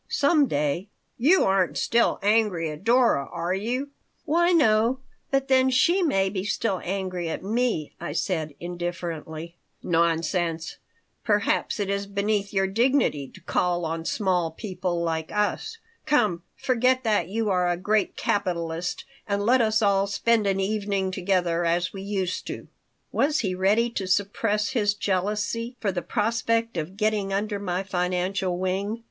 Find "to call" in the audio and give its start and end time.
13.29-13.85